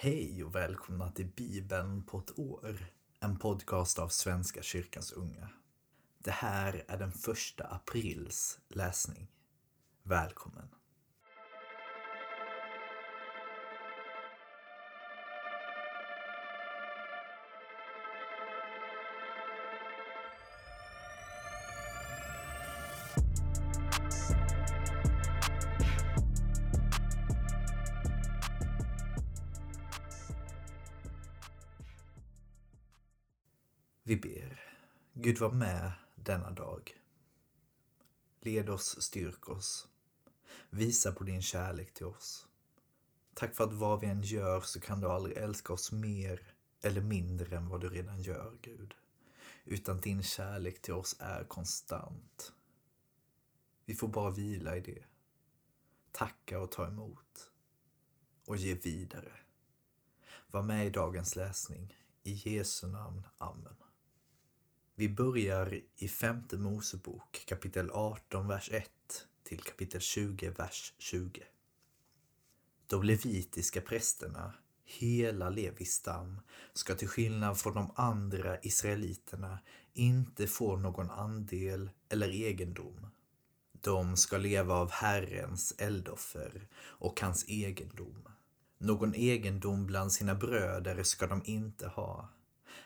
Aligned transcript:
Hej 0.00 0.44
och 0.44 0.54
välkomna 0.54 1.10
till 1.10 1.26
Bibeln 1.26 2.02
på 2.02 2.18
ett 2.18 2.38
år. 2.38 2.92
En 3.20 3.38
podcast 3.38 3.98
av 3.98 4.08
Svenska 4.08 4.62
kyrkans 4.62 5.12
unga. 5.12 5.48
Det 6.18 6.30
här 6.30 6.84
är 6.88 6.98
den 6.98 7.12
första 7.12 7.64
aprils 7.64 8.58
läsning. 8.68 9.30
Välkommen! 10.02 10.68
Gud 35.28 35.38
var 35.38 35.50
med 35.50 35.92
denna 36.14 36.50
dag. 36.50 37.00
Led 38.40 38.70
oss, 38.70 39.02
styrk 39.02 39.48
oss. 39.48 39.88
Visa 40.70 41.12
på 41.12 41.24
din 41.24 41.42
kärlek 41.42 41.94
till 41.94 42.06
oss. 42.06 42.46
Tack 43.34 43.54
för 43.54 43.64
att 43.64 43.72
vad 43.72 44.00
vi 44.00 44.06
än 44.06 44.22
gör 44.22 44.60
så 44.60 44.80
kan 44.80 45.00
du 45.00 45.08
aldrig 45.08 45.36
älska 45.36 45.72
oss 45.72 45.92
mer 45.92 46.54
eller 46.80 47.00
mindre 47.00 47.56
än 47.56 47.68
vad 47.68 47.80
du 47.80 47.88
redan 47.88 48.22
gör, 48.22 48.58
Gud. 48.62 48.94
Utan 49.64 50.00
din 50.00 50.22
kärlek 50.22 50.82
till 50.82 50.94
oss 50.94 51.16
är 51.18 51.44
konstant. 51.44 52.52
Vi 53.84 53.94
får 53.94 54.08
bara 54.08 54.30
vila 54.30 54.76
i 54.76 54.80
det. 54.80 55.04
Tacka 56.12 56.60
och 56.60 56.72
ta 56.72 56.86
emot. 56.86 57.50
Och 58.44 58.56
ge 58.56 58.74
vidare. 58.74 59.32
Var 60.50 60.62
med 60.62 60.86
i 60.86 60.90
dagens 60.90 61.36
läsning. 61.36 61.94
I 62.22 62.32
Jesu 62.32 62.86
namn. 62.86 63.26
Amen. 63.38 63.87
Vi 64.98 65.08
börjar 65.08 65.80
i 65.96 66.08
femte 66.08 66.56
Mosebok 66.56 67.44
kapitel 67.46 67.90
18, 67.90 68.48
vers 68.48 68.70
1 68.72 68.90
till 69.42 69.62
kapitel 69.62 70.00
20, 70.00 70.50
vers 70.50 70.94
20. 70.98 71.42
De 72.86 73.02
levitiska 73.02 73.80
prästerna, 73.80 74.54
hela 74.84 75.50
Levis 75.50 75.92
stam, 75.92 76.40
ska 76.72 76.94
till 76.94 77.08
skillnad 77.08 77.58
från 77.58 77.74
de 77.74 77.90
andra 77.94 78.60
israeliterna 78.62 79.58
inte 79.92 80.46
få 80.46 80.76
någon 80.76 81.10
andel 81.10 81.90
eller 82.08 82.28
egendom. 82.28 83.06
De 83.72 84.16
ska 84.16 84.38
leva 84.38 84.74
av 84.74 84.90
Herrens 84.90 85.74
eldoffer 85.78 86.68
och 86.78 87.20
hans 87.20 87.48
egendom. 87.48 88.28
Någon 88.78 89.14
egendom 89.14 89.86
bland 89.86 90.12
sina 90.12 90.34
bröder 90.34 91.02
ska 91.02 91.26
de 91.26 91.42
inte 91.44 91.88
ha 91.88 92.28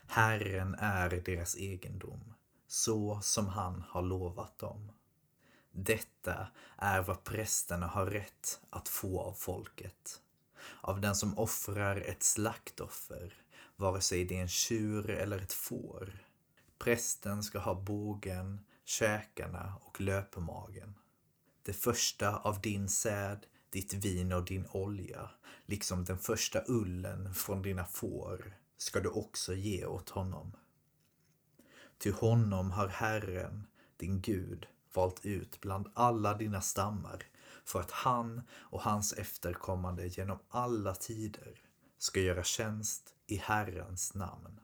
Herren 0.07 0.75
är 0.75 1.11
deras 1.11 1.57
egendom, 1.57 2.35
så 2.67 3.21
som 3.21 3.49
han 3.49 3.85
har 3.89 4.03
lovat 4.03 4.59
dem. 4.59 4.93
Detta 5.73 6.47
är 6.77 7.03
vad 7.03 7.25
prästerna 7.25 7.87
har 7.87 8.07
rätt 8.07 8.61
att 8.71 8.89
få 8.89 9.21
av 9.21 9.33
folket. 9.33 10.21
Av 10.81 11.01
den 11.01 11.17
som 11.17 11.39
offrar 11.39 11.97
ett 11.97 12.23
slaktoffer, 12.23 13.35
vare 13.77 14.01
sig 14.01 14.25
det 14.25 14.37
är 14.37 14.43
en 14.43 14.49
tjur 14.49 15.11
eller 15.11 15.39
ett 15.39 15.53
får. 15.53 16.19
Prästen 16.79 17.43
ska 17.43 17.59
ha 17.59 17.75
bågen, 17.75 18.65
käkarna 18.85 19.75
och 19.81 20.01
löpemagen. 20.01 20.95
Det 21.63 21.73
första 21.73 22.37
av 22.37 22.61
din 22.61 22.89
säd, 22.89 23.47
ditt 23.71 23.95
vin 23.95 24.33
och 24.33 24.45
din 24.45 24.67
olja, 24.73 25.31
liksom 25.67 26.05
den 26.05 26.19
första 26.19 26.63
ullen 26.67 27.35
från 27.35 27.63
dina 27.63 27.85
får, 27.85 28.57
ska 28.83 29.01
du 29.01 29.09
också 29.09 29.55
ge 29.55 29.87
åt 29.87 30.09
honom. 30.09 30.53
Till 31.99 32.13
honom 32.13 32.71
har 32.71 32.89
Herren, 32.89 33.67
din 33.97 34.21
Gud, 34.21 34.67
valt 34.95 35.27
ut 35.27 35.61
bland 35.61 35.89
alla 35.95 36.35
dina 36.35 36.61
stammar 36.61 37.27
för 37.65 37.81
att 37.81 37.91
han 37.91 38.43
och 38.53 38.83
hans 38.83 39.13
efterkommande 39.13 40.07
genom 40.07 40.39
alla 40.49 40.95
tider 40.95 41.61
ska 41.99 42.21
göra 42.21 42.45
tjänst 42.45 43.15
i 43.27 43.37
Herrens 43.37 44.15
namn. 44.15 44.61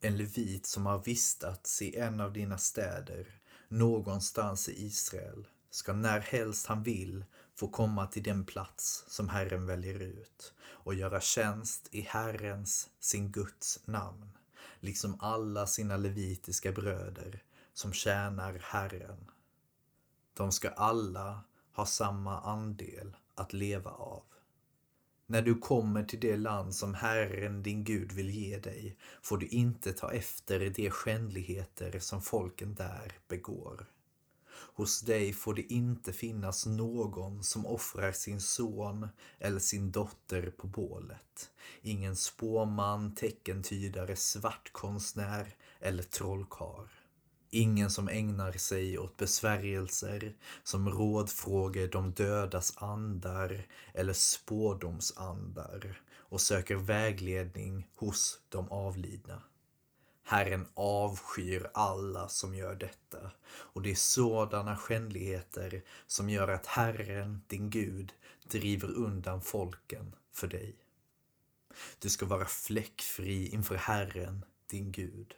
En 0.00 0.16
levit 0.16 0.66
som 0.66 0.86
har 0.86 0.98
vistats 0.98 1.82
i 1.82 1.96
en 1.96 2.20
av 2.20 2.32
dina 2.32 2.58
städer 2.58 3.40
någonstans 3.68 4.68
i 4.68 4.86
Israel 4.86 5.48
ska 5.70 5.92
när 5.92 6.20
helst 6.20 6.66
han 6.66 6.82
vill 6.82 7.24
få 7.58 7.68
komma 7.68 8.06
till 8.06 8.22
den 8.22 8.44
plats 8.44 9.04
som 9.08 9.28
Herren 9.28 9.66
väljer 9.66 10.02
ut 10.02 10.54
och 10.60 10.94
göra 10.94 11.20
tjänst 11.20 11.88
i 11.90 12.00
Herrens, 12.00 12.90
sin 13.00 13.32
Guds 13.32 13.80
namn, 13.84 14.30
liksom 14.80 15.16
alla 15.20 15.66
sina 15.66 15.96
levitiska 15.96 16.72
bröder 16.72 17.42
som 17.72 17.92
tjänar 17.92 18.60
Herren. 18.62 19.30
De 20.34 20.52
ska 20.52 20.68
alla 20.68 21.44
ha 21.72 21.86
samma 21.86 22.40
andel 22.40 23.16
att 23.34 23.52
leva 23.52 23.90
av. 23.90 24.22
När 25.26 25.42
du 25.42 25.54
kommer 25.54 26.04
till 26.04 26.20
det 26.20 26.36
land 26.36 26.74
som 26.74 26.94
Herren 26.94 27.62
din 27.62 27.84
Gud 27.84 28.12
vill 28.12 28.30
ge 28.30 28.58
dig 28.58 28.96
får 29.22 29.38
du 29.38 29.46
inte 29.46 29.92
ta 29.92 30.12
efter 30.12 30.70
de 30.70 30.90
skändligheter 30.90 31.98
som 31.98 32.22
folken 32.22 32.74
där 32.74 33.12
begår. 33.28 33.86
Hos 34.74 35.00
dig 35.00 35.32
får 35.32 35.54
det 35.54 35.72
inte 35.72 36.12
finnas 36.12 36.66
någon 36.66 37.42
som 37.42 37.66
offrar 37.66 38.12
sin 38.12 38.40
son 38.40 39.08
eller 39.38 39.58
sin 39.58 39.90
dotter 39.90 40.50
på 40.50 40.66
bålet. 40.66 41.50
Ingen 41.82 42.16
spåman, 42.16 43.14
teckentydare, 43.14 44.16
svartkonstnär 44.16 45.54
eller 45.80 46.02
trollkar. 46.02 46.88
Ingen 47.50 47.90
som 47.90 48.08
ägnar 48.08 48.52
sig 48.52 48.98
åt 48.98 49.16
besvärjelser 49.16 50.36
som 50.62 50.88
rådfrågar 50.88 51.86
de 51.86 52.12
dödas 52.12 52.72
andar 52.76 53.66
eller 53.94 54.12
spådomsandar 54.12 56.00
och 56.10 56.40
söker 56.40 56.76
vägledning 56.76 57.88
hos 57.96 58.40
de 58.48 58.68
avlidna. 58.68 59.42
Herren 60.28 60.66
avskyr 60.74 61.70
alla 61.74 62.28
som 62.28 62.54
gör 62.54 62.74
detta 62.74 63.30
och 63.48 63.82
det 63.82 63.90
är 63.90 63.94
sådana 63.94 64.76
skändligheter 64.76 65.82
som 66.06 66.30
gör 66.30 66.48
att 66.48 66.66
Herren, 66.66 67.42
din 67.46 67.70
Gud, 67.70 68.12
driver 68.48 68.88
undan 68.88 69.42
folken 69.42 70.14
för 70.32 70.46
dig. 70.46 70.76
Du 71.98 72.08
ska 72.08 72.26
vara 72.26 72.44
fläckfri 72.44 73.48
inför 73.48 73.74
Herren, 73.76 74.44
din 74.66 74.92
Gud. 74.92 75.34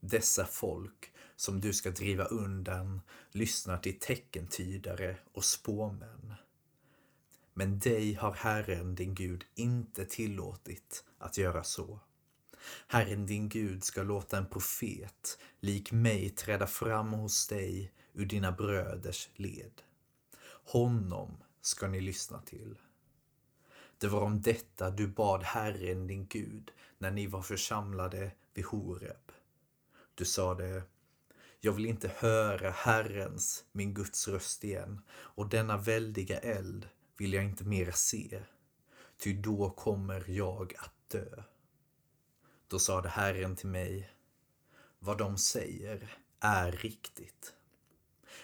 Dessa 0.00 0.44
folk 0.46 1.12
som 1.36 1.60
du 1.60 1.72
ska 1.72 1.90
driva 1.90 2.24
undan 2.24 3.00
lyssnar 3.30 3.78
till 3.78 3.98
teckentydare 3.98 5.16
och 5.32 5.44
spåmän. 5.44 6.34
Men 7.54 7.78
dig 7.78 8.14
har 8.14 8.32
Herren, 8.32 8.94
din 8.94 9.14
Gud, 9.14 9.44
inte 9.54 10.04
tillåtit 10.04 11.04
att 11.18 11.38
göra 11.38 11.64
så. 11.64 12.00
Herren 12.86 13.26
din 13.26 13.48
Gud 13.48 13.84
ska 13.84 14.02
låta 14.02 14.38
en 14.38 14.46
profet 14.46 15.38
lik 15.60 15.92
mig 15.92 16.30
träda 16.30 16.66
fram 16.66 17.12
hos 17.12 17.46
dig 17.46 17.92
ur 18.12 18.26
dina 18.26 18.52
bröders 18.52 19.28
led. 19.34 19.82
Honom 20.48 21.36
ska 21.60 21.88
ni 21.88 22.00
lyssna 22.00 22.40
till. 22.40 22.78
Det 23.98 24.08
var 24.08 24.20
om 24.20 24.40
detta 24.40 24.90
du 24.90 25.08
bad 25.08 25.42
Herren 25.42 26.06
din 26.06 26.26
Gud 26.26 26.72
när 26.98 27.10
ni 27.10 27.26
var 27.26 27.42
församlade 27.42 28.30
vid 28.54 28.64
Horeb. 28.64 29.32
Du 30.14 30.24
sade 30.24 30.82
jag 31.60 31.72
vill 31.72 31.86
inte 31.86 32.10
höra 32.16 32.70
Herrens, 32.70 33.64
min 33.72 33.94
Guds 33.94 34.28
röst 34.28 34.64
igen 34.64 35.00
och 35.10 35.48
denna 35.48 35.76
väldiga 35.76 36.38
eld 36.38 36.88
vill 37.16 37.32
jag 37.32 37.44
inte 37.44 37.64
mer 37.64 37.90
se, 37.90 38.42
ty 39.18 39.32
då 39.32 39.70
kommer 39.70 40.24
jag 40.30 40.74
att 40.78 41.08
dö. 41.08 41.42
Då 42.68 42.78
sade 42.78 43.08
Herren 43.08 43.56
till 43.56 43.68
mig, 43.68 44.10
vad 44.98 45.18
de 45.18 45.38
säger 45.38 46.18
är 46.40 46.72
riktigt. 46.72 47.54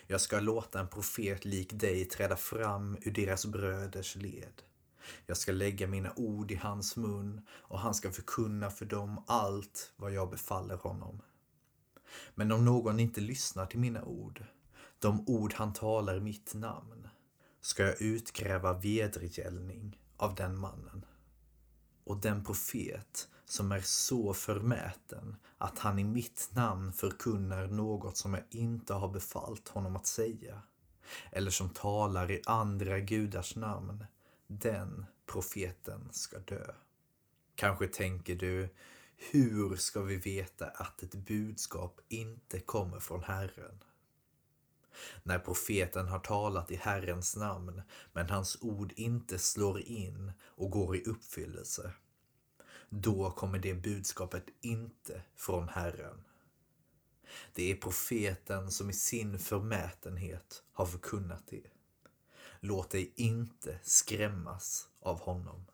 Jag 0.06 0.20
ska 0.20 0.40
låta 0.40 0.80
en 0.80 0.88
profet 0.88 1.44
lik 1.44 1.72
dig 1.72 2.04
träda 2.04 2.36
fram 2.36 2.96
ur 3.00 3.10
deras 3.10 3.46
bröders 3.46 4.16
led. 4.16 4.62
Jag 5.26 5.36
ska 5.36 5.52
lägga 5.52 5.86
mina 5.86 6.12
ord 6.16 6.50
i 6.50 6.54
hans 6.54 6.96
mun 6.96 7.46
och 7.50 7.78
han 7.78 7.94
ska 7.94 8.10
förkunna 8.10 8.70
för 8.70 8.86
dem 8.86 9.24
allt 9.26 9.92
vad 9.96 10.12
jag 10.12 10.30
befaller 10.30 10.76
honom. 10.76 11.22
Men 12.34 12.52
om 12.52 12.64
någon 12.64 13.00
inte 13.00 13.20
lyssnar 13.20 13.66
till 13.66 13.80
mina 13.80 14.04
ord, 14.04 14.44
de 14.98 15.28
ord 15.28 15.52
han 15.52 15.72
talar 15.72 16.16
i 16.16 16.20
mitt 16.20 16.54
namn, 16.54 17.08
ska 17.60 17.82
jag 17.82 18.02
utkräva 18.02 18.72
vedergällning 18.72 20.00
av 20.16 20.34
den 20.34 20.58
mannen. 20.58 21.04
Och 22.04 22.16
den 22.16 22.44
profet 22.44 23.28
som 23.52 23.72
är 23.72 23.81
så 23.81 24.34
förmäten 24.34 25.37
att 25.58 25.78
han 25.78 25.99
i 25.99 26.04
mitt 26.04 26.49
namn 26.52 26.93
förkunnar 26.93 27.66
något 27.66 28.16
som 28.16 28.34
jag 28.34 28.43
inte 28.50 28.94
har 28.94 29.08
befallt 29.08 29.69
honom 29.69 29.96
att 29.96 30.06
säga, 30.06 30.62
eller 31.32 31.50
som 31.50 31.70
talar 31.70 32.31
i 32.31 32.43
andra 32.46 33.00
gudars 33.00 33.56
namn, 33.56 34.04
den 34.46 35.06
profeten 35.26 36.08
ska 36.12 36.38
dö. 36.38 36.72
Kanske 37.54 37.87
tänker 37.87 38.34
du, 38.34 38.69
hur 39.16 39.76
ska 39.76 40.02
vi 40.02 40.16
veta 40.16 40.66
att 40.66 41.02
ett 41.02 41.14
budskap 41.14 42.00
inte 42.08 42.60
kommer 42.60 43.00
från 43.00 43.22
Herren? 43.22 43.84
När 45.22 45.38
profeten 45.38 46.08
har 46.08 46.19
talat 46.19 46.70
i 46.70 46.76
Herrens 46.76 47.37
namn, 47.37 47.82
men 48.12 48.31
hans 48.31 48.58
ord 48.60 48.93
inte 48.96 49.38
slår 49.38 49.81
in 49.81 50.32
och 50.43 50.70
går 50.70 50.96
i 50.96 51.02
uppfyllelse, 51.02 51.93
då 52.94 53.30
kommer 53.30 53.58
det 53.58 53.74
budskapet 53.74 54.44
inte 54.60 55.22
från 55.36 55.68
Herren. 55.68 56.24
Det 57.54 57.70
är 57.70 57.74
profeten 57.74 58.70
som 58.70 58.90
i 58.90 58.92
sin 58.92 59.38
förmätenhet 59.38 60.62
har 60.72 60.86
förkunnat 60.86 61.42
det. 61.46 61.66
Låt 62.60 62.90
dig 62.90 63.12
inte 63.16 63.78
skrämmas 63.82 64.88
av 65.00 65.20
honom. 65.20 65.66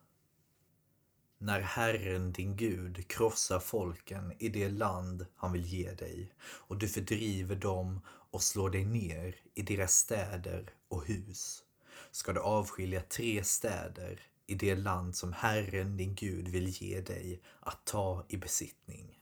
När 1.38 1.60
Herren 1.60 2.32
din 2.32 2.56
Gud 2.56 3.08
krossar 3.08 3.60
folken 3.60 4.32
i 4.38 4.48
det 4.48 4.68
land 4.68 5.26
han 5.34 5.52
vill 5.52 5.64
ge 5.64 5.92
dig 5.92 6.32
och 6.40 6.78
du 6.78 6.88
fördriver 6.88 7.56
dem 7.56 8.00
och 8.06 8.42
slår 8.42 8.70
dig 8.70 8.84
ner 8.84 9.36
i 9.54 9.62
deras 9.62 9.96
städer 9.96 10.74
och 10.88 11.06
hus 11.06 11.64
ska 12.10 12.32
du 12.32 12.40
avskilja 12.40 13.00
tre 13.00 13.44
städer 13.44 14.20
i 14.48 14.54
det 14.54 14.74
land 14.74 15.16
som 15.16 15.32
Herren 15.32 15.96
din 15.96 16.14
Gud 16.14 16.48
vill 16.48 16.68
ge 16.68 17.00
dig 17.00 17.42
att 17.60 17.84
ta 17.84 18.24
i 18.28 18.36
besittning. 18.36 19.20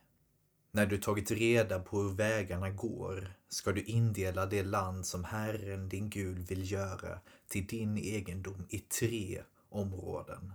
När 0.70 0.87
du 0.87 0.99
tagit 0.99 1.31
reda 1.31 1.81
på 1.81 2.02
hur 2.02 2.14
vägarna 2.14 2.70
går 2.70 3.34
ska 3.49 3.73
du 3.73 3.82
indela 3.82 4.46
det 4.46 4.62
land 4.62 5.06
som 5.06 5.25
Herren 5.25 5.88
din 5.88 6.11
Gud 6.11 6.49
vill 6.49 6.73
göra 6.73 7.20
till 7.49 7.67
din 7.67 7.99
egendom 7.99 8.67
i 8.69 8.78
tre 8.78 9.43
områden 9.69 10.52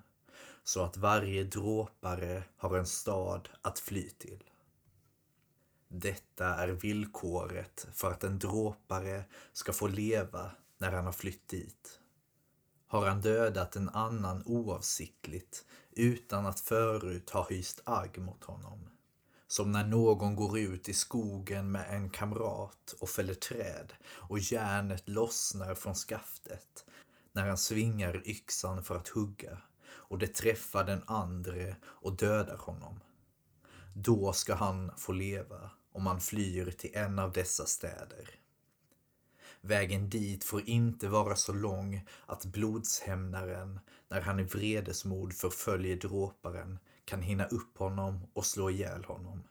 så 0.63 0.83
att 0.83 0.97
varje 0.97 1.43
dråpare 1.43 2.43
har 2.57 2.77
en 2.77 2.85
stad 2.85 3.49
att 3.61 3.79
fly 3.79 4.09
till. 4.09 4.43
Detta 5.87 6.45
är 6.45 6.67
villkoret 6.67 7.87
för 7.93 8.11
att 8.11 8.23
en 8.23 8.39
dråpare 8.39 9.23
ska 9.53 9.73
få 9.73 9.87
leva 9.87 10.51
när 10.77 10.91
han 10.91 11.05
har 11.05 11.11
flytt 11.11 11.47
dit. 11.47 12.00
Har 12.91 13.07
han 13.07 13.21
dödat 13.21 13.75
en 13.75 13.89
annan 13.89 14.43
oavsiktligt 14.45 15.65
utan 15.91 16.45
att 16.45 16.59
förut 16.59 17.29
ha 17.29 17.47
hyst 17.49 17.81
agg 17.83 18.17
mot 18.17 18.43
honom, 18.43 18.89
som 19.47 19.71
när 19.71 19.85
någon 19.85 20.35
går 20.35 20.59
ut 20.59 20.89
i 20.89 20.93
skogen 20.93 21.71
med 21.71 21.85
en 21.89 22.09
kamrat 22.09 22.95
och 22.99 23.09
fäller 23.09 23.33
träd 23.33 23.93
och 24.03 24.39
järnet 24.39 25.09
lossnar 25.09 25.75
från 25.75 25.95
skaftet 25.95 26.85
när 27.31 27.47
han 27.47 27.57
svingar 27.57 28.21
yxan 28.25 28.83
för 28.83 28.95
att 28.95 29.07
hugga 29.07 29.57
och 29.83 30.17
det 30.17 30.35
träffar 30.35 30.83
den 30.83 31.03
andre 31.05 31.75
och 31.83 32.17
dödar 32.17 32.57
honom. 32.57 32.99
Då 33.95 34.33
ska 34.33 34.55
han 34.55 34.91
få 34.97 35.11
leva 35.11 35.71
om 35.91 36.07
han 36.07 36.21
flyr 36.21 36.71
till 36.71 36.91
en 36.93 37.19
av 37.19 37.31
dessa 37.31 37.65
städer. 37.65 38.40
Vägen 39.61 40.09
dit 40.09 40.43
får 40.43 40.69
inte 40.69 41.07
vara 41.07 41.35
så 41.35 41.53
lång 41.53 42.05
att 42.25 42.45
blodshämnaren, 42.45 43.79
när 44.09 44.21
han 44.21 44.39
i 44.39 44.43
vredesmod 44.43 45.33
förföljer 45.33 45.95
dråparen, 45.95 46.79
kan 47.05 47.21
hinna 47.21 47.45
upp 47.45 47.77
honom 47.77 48.27
och 48.33 48.45
slå 48.45 48.69
ihjäl 48.69 49.05
honom, 49.05 49.43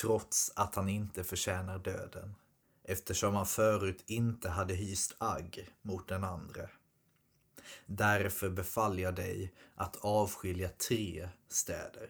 trots 0.00 0.52
att 0.56 0.74
han 0.74 0.88
inte 0.88 1.24
förtjänar 1.24 1.78
döden, 1.78 2.34
eftersom 2.84 3.34
han 3.34 3.46
förut 3.46 4.04
inte 4.06 4.48
hade 4.48 4.74
hyst 4.74 5.14
agg 5.18 5.68
mot 5.82 6.08
den 6.08 6.24
andre. 6.24 6.70
Därför 7.86 8.50
befaller 8.50 9.02
jag 9.02 9.14
dig 9.14 9.52
att 9.74 9.96
avskilja 9.96 10.68
tre 10.68 11.28
städer. 11.48 12.08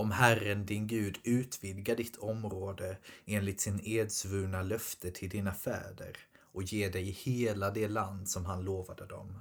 Om 0.00 0.10
Herren 0.10 0.66
din 0.66 0.86
Gud 0.86 1.18
utvidgar 1.24 1.96
ditt 1.96 2.16
område 2.16 2.96
enligt 3.26 3.60
sin 3.60 3.80
edsvurna 3.84 4.62
löfte 4.62 5.10
till 5.10 5.28
dina 5.28 5.54
fäder 5.54 6.16
och 6.40 6.62
ger 6.62 6.92
dig 6.92 7.04
hela 7.04 7.70
det 7.70 7.88
land 7.88 8.28
som 8.28 8.46
han 8.46 8.64
lovade 8.64 9.06
dem. 9.06 9.38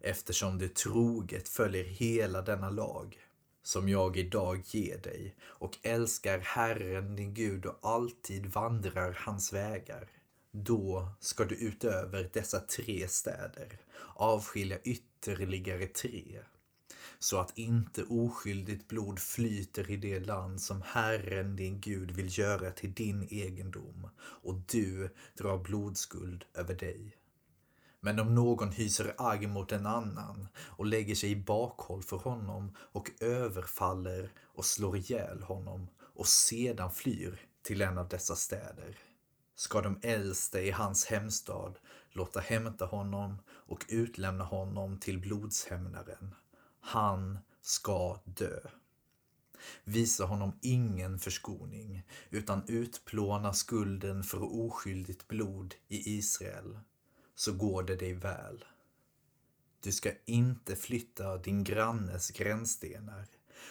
Eftersom 0.00 0.58
du 0.58 0.68
troget 0.68 1.48
följer 1.48 1.84
hela 1.84 2.42
denna 2.42 2.70
lag 2.70 3.18
som 3.62 3.88
jag 3.88 4.16
idag 4.16 4.62
ger 4.66 4.98
dig 4.98 5.34
och 5.42 5.78
älskar 5.82 6.38
Herren 6.38 7.16
din 7.16 7.34
Gud 7.34 7.66
och 7.66 7.78
alltid 7.82 8.46
vandrar 8.46 9.18
hans 9.20 9.52
vägar. 9.52 10.08
Då 10.50 11.08
ska 11.20 11.44
du 11.44 11.54
utöver 11.54 12.30
dessa 12.32 12.60
tre 12.60 13.08
städer 13.08 13.80
avskilja 14.14 14.78
ytterligare 14.78 15.86
tre 15.86 16.38
så 17.22 17.40
att 17.40 17.58
inte 17.58 18.02
oskyldigt 18.02 18.88
blod 18.88 19.18
flyter 19.18 19.90
i 19.90 19.96
det 19.96 20.20
land 20.20 20.60
som 20.60 20.82
Herren 20.82 21.56
din 21.56 21.80
Gud 21.80 22.10
vill 22.10 22.38
göra 22.38 22.70
till 22.70 22.94
din 22.94 23.28
egendom 23.30 24.08
och 24.18 24.54
du 24.54 25.14
drar 25.38 25.58
blodskuld 25.58 26.44
över 26.54 26.74
dig. 26.74 27.16
Men 28.00 28.20
om 28.20 28.34
någon 28.34 28.72
hyser 28.72 29.14
agg 29.18 29.48
mot 29.48 29.72
en 29.72 29.86
annan 29.86 30.48
och 30.58 30.86
lägger 30.86 31.14
sig 31.14 31.30
i 31.30 31.36
bakhåll 31.36 32.02
för 32.02 32.16
honom 32.16 32.76
och 32.78 33.10
överfaller 33.20 34.32
och 34.42 34.64
slår 34.64 34.96
ihjäl 34.96 35.42
honom 35.42 35.88
och 36.00 36.26
sedan 36.26 36.90
flyr 36.90 37.40
till 37.62 37.82
en 37.82 37.98
av 37.98 38.08
dessa 38.08 38.36
städer 38.36 38.98
ska 39.54 39.80
de 39.80 39.98
äldste 40.02 40.60
i 40.60 40.70
hans 40.70 41.06
hemstad 41.06 41.78
låta 42.10 42.40
hämta 42.40 42.84
honom 42.84 43.36
och 43.48 43.84
utlämna 43.88 44.44
honom 44.44 44.98
till 44.98 45.18
blodshämnaren 45.18 46.34
han 46.82 47.38
ska 47.60 48.20
dö. 48.24 48.60
Visa 49.84 50.24
honom 50.24 50.52
ingen 50.60 51.18
förskoning, 51.18 52.02
utan 52.30 52.62
utplåna 52.66 53.52
skulden 53.52 54.22
för 54.22 54.42
oskyldigt 54.42 55.28
blod 55.28 55.74
i 55.88 56.16
Israel, 56.18 56.78
så 57.34 57.52
går 57.52 57.82
det 57.82 57.96
dig 57.96 58.12
väl. 58.14 58.64
Du 59.82 59.92
ska 59.92 60.10
inte 60.24 60.76
flytta 60.76 61.36
din 61.36 61.64
grannes 61.64 62.30
gränsstenar, 62.30 63.26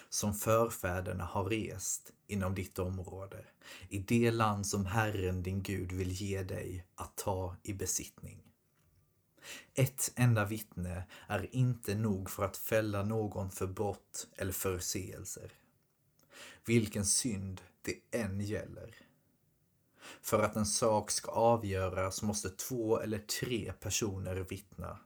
som 0.10 0.34
förfäderna 0.34 1.24
har 1.24 1.44
rest 1.44 2.12
inom 2.28 2.56
ditt 2.56 2.80
område, 2.80 3.46
i 3.90 4.00
det 4.00 4.32
land 4.32 4.68
som 4.68 4.86
Herren 4.86 5.44
din 5.44 5.64
Gud 5.64 5.92
vill 5.92 6.12
ge 6.12 6.44
dig 6.44 6.86
att 6.96 7.16
ta 7.16 7.56
i 7.64 7.74
besittning. 7.74 8.51
Ett 9.74 10.12
enda 10.16 10.46
vittne 10.46 11.04
är 11.28 11.56
inte 11.56 11.96
nog 11.96 12.30
för 12.30 12.46
att 12.46 12.58
fälla 12.58 13.04
någon 13.04 13.52
för 13.52 13.68
brott 13.68 14.28
eller 14.38 14.52
förseelser. 14.52 15.52
Vilken 16.66 17.06
synd 17.06 17.62
det 17.82 18.18
än 18.20 18.42
gäller. 18.42 18.96
För 20.22 20.44
att 20.44 20.56
en 20.56 20.66
sak 20.66 21.12
ska 21.12 21.32
avgöras 21.32 22.22
måste 22.22 22.50
två 22.50 23.00
eller 23.00 23.20
tre 23.20 23.74
personer 23.80 24.36
vittna. 24.36 25.00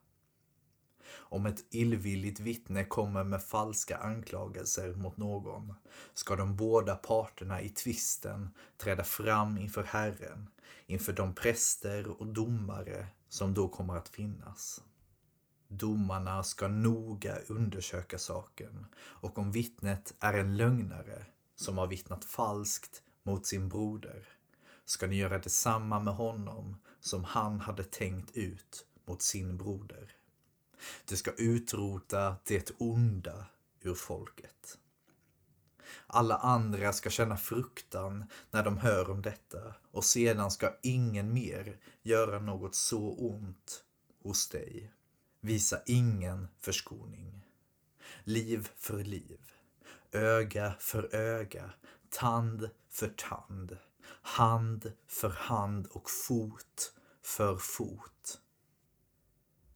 Om 1.14 1.46
ett 1.46 1.66
illvilligt 1.70 2.40
vittne 2.40 2.86
kommer 2.86 3.24
med 3.24 3.44
falska 3.44 3.98
anklagelser 3.98 4.94
mot 4.94 5.18
någon 5.18 5.74
ska 6.14 6.36
de 6.36 6.56
båda 6.56 6.96
parterna 6.96 7.62
i 7.62 7.70
tvisten 7.70 8.50
träda 8.78 9.04
fram 9.04 9.58
inför 9.58 9.84
Herren, 9.84 10.50
inför 10.86 11.14
de 11.14 11.36
präster 11.36 12.08
och 12.22 12.28
domare 12.28 13.08
som 13.30 13.54
då 13.54 13.68
kommer 13.68 13.96
att 13.96 14.10
finnas. 14.10 14.84
Domarna 15.68 16.44
ska 16.44 16.68
noga 16.68 17.38
undersöka 17.48 18.18
saken 18.18 18.86
och 18.98 19.38
om 19.38 19.52
vittnet 19.52 20.14
är 20.20 20.34
en 20.34 20.58
lögnare 20.58 21.26
som 21.56 21.78
har 21.78 21.88
vittnat 21.88 22.26
falskt 22.26 23.02
mot 23.24 23.46
sin 23.46 23.70
broder 23.70 24.24
ska 24.86 25.08
ni 25.08 25.16
göra 25.16 25.40
detsamma 25.40 26.00
med 26.00 26.14
honom 26.14 26.78
som 27.00 27.24
han 27.24 27.60
hade 27.60 27.84
tänkt 27.84 28.38
ut 28.38 28.86
mot 29.06 29.22
sin 29.22 29.58
broder. 29.58 30.12
Du 31.06 31.18
ska 31.18 31.32
utrota 31.32 32.36
det 32.44 32.72
onda 32.78 33.46
ur 33.82 33.94
folket. 33.94 34.78
Alla 36.08 36.38
andra 36.38 36.94
ska 36.94 37.10
känna 37.10 37.38
fruktan 37.38 38.26
när 38.52 38.64
de 38.64 38.78
hör 38.78 39.10
om 39.10 39.22
detta 39.22 39.76
och 39.92 40.06
sedan 40.06 40.52
ska 40.52 40.74
ingen 40.84 41.34
mer 41.34 41.78
göra 42.04 42.40
något 42.40 42.76
så 42.76 43.14
ont 43.14 43.84
hos 44.24 44.50
dig. 44.50 44.92
Visa 45.42 45.82
ingen 45.86 46.48
förskoning. 46.60 47.46
Liv 48.24 48.70
för 48.78 49.04
liv. 49.04 49.40
Öga 50.12 50.76
för 50.80 51.16
öga. 51.16 51.74
Tand 52.10 52.70
för 52.90 53.08
tand. 53.08 53.78
Hand 54.22 54.92
för 55.08 55.30
hand 55.30 55.88
och 55.88 56.10
fot 56.10 56.94
för 57.24 57.58
fot. 57.58 58.40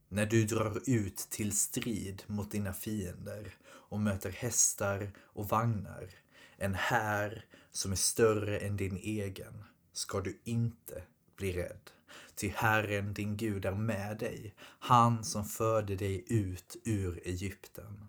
När 0.07 0.25
du 0.25 0.45
drar 0.45 0.81
ut 0.89 1.17
till 1.17 1.57
strid 1.57 2.23
mot 2.27 2.51
dina 2.51 2.73
fiender 2.73 3.55
och 3.89 3.99
möter 3.99 4.31
hästar 4.31 5.11
och 5.19 5.49
vagnar, 5.49 6.09
en 6.57 6.75
här 6.75 7.45
som 7.71 7.91
är 7.91 7.95
större 7.95 8.59
än 8.59 8.77
din 8.77 8.97
egen, 8.97 9.63
ska 9.93 10.21
du 10.21 10.39
inte 10.43 11.03
bli 11.35 11.53
rädd. 11.53 11.89
Ty 12.35 12.49
Herren 12.55 13.13
din 13.13 13.37
Gud 13.37 13.65
är 13.65 13.71
med 13.71 14.17
dig, 14.17 14.55
han 14.79 15.23
som 15.23 15.45
förde 15.45 15.95
dig 15.95 16.25
ut 16.27 16.75
ur 16.85 17.21
Egypten. 17.25 18.07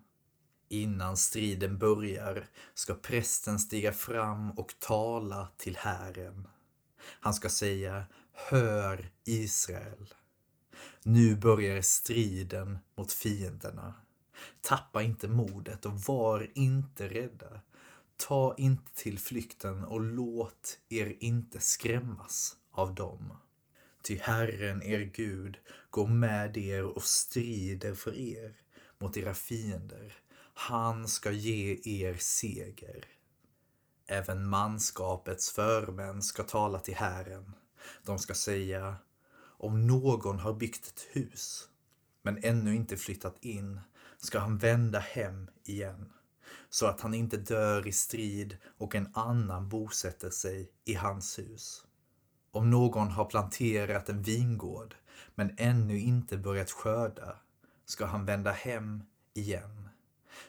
Innan 0.69 1.17
striden 1.17 1.77
börjar 1.77 2.49
ska 2.73 2.95
prästen 2.95 3.59
stiga 3.59 3.93
fram 3.93 4.51
och 4.51 4.73
tala 4.79 5.47
till 5.57 5.77
Herren. 5.77 6.47
Han 7.03 7.33
ska 7.33 7.49
säga 7.49 8.05
Hör 8.33 9.11
Israel. 9.23 10.13
Nu 11.03 11.35
börjar 11.35 11.81
striden 11.81 12.79
mot 12.95 13.13
fienderna. 13.13 13.93
Tappa 14.61 15.01
inte 15.01 15.27
modet 15.27 15.85
och 15.85 15.99
var 15.99 16.51
inte 16.53 17.07
rädda. 17.09 17.61
Ta 18.17 18.55
inte 18.57 18.91
till 18.95 19.19
flykten 19.19 19.83
och 19.83 20.01
låt 20.01 20.79
er 20.89 21.15
inte 21.19 21.59
skrämmas 21.59 22.57
av 22.71 22.95
dem. 22.95 23.33
Ty 24.03 24.17
Herren 24.17 24.83
er 24.83 24.99
Gud 24.99 25.57
går 25.89 26.07
med 26.07 26.57
er 26.57 26.83
och 26.83 27.03
strider 27.03 27.93
för 27.93 28.17
er 28.17 28.55
mot 28.97 29.17
era 29.17 29.33
fiender. 29.33 30.13
Han 30.53 31.07
ska 31.07 31.31
ge 31.31 31.79
er 31.83 32.15
seger. 32.19 33.05
Även 34.07 34.47
manskapets 34.49 35.51
förmän 35.51 36.21
ska 36.21 36.43
tala 36.43 36.79
till 36.79 36.95
Herren. 36.95 37.55
De 38.03 38.19
ska 38.19 38.33
säga, 38.33 38.95
om 39.57 39.87
någon 39.87 40.39
har 40.39 40.53
byggt 40.53 40.87
ett 40.87 41.07
hus 41.11 41.69
men 42.21 42.43
ännu 42.43 42.75
inte 42.75 42.97
flyttat 42.97 43.45
in 43.45 43.79
ska 44.21 44.39
han 44.39 44.57
vända 44.57 44.99
hem 44.99 45.49
igen 45.63 46.13
så 46.69 46.85
att 46.85 47.01
han 47.01 47.13
inte 47.13 47.37
dör 47.37 47.87
i 47.87 47.91
strid 47.91 48.57
och 48.77 48.95
en 48.95 49.09
annan 49.13 49.69
bosätter 49.69 50.29
sig 50.29 50.71
i 50.85 50.93
hans 50.93 51.39
hus. 51.39 51.85
Om 52.51 52.69
någon 52.69 53.07
har 53.07 53.25
planterat 53.25 54.09
en 54.09 54.21
vingård 54.21 54.95
men 55.35 55.55
ännu 55.57 55.99
inte 55.99 56.37
börjat 56.37 56.71
skörda 56.71 57.35
ska 57.85 58.05
han 58.05 58.25
vända 58.25 58.51
hem 58.51 59.03
igen 59.33 59.89